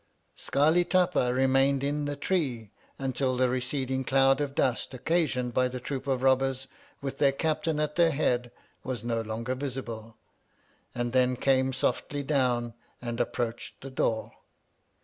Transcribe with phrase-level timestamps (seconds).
[0.35, 5.79] Scarli Tapa remained in the tree until the receding cloud of dust occasioned by the
[5.79, 6.67] troop of robbers
[7.03, 8.51] with their captain at their head,
[8.83, 10.17] was no longer visible,
[10.95, 14.31] and then came softly down and approached the door.